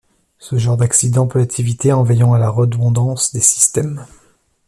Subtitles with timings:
[0.39, 4.03] Ce genre d'accident peut être évité en veillant à la redondance des systèmes.